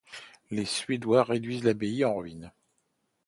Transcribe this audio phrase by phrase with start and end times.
[0.49, 2.51] Les Suédois réduisent l'abbaye en ruine.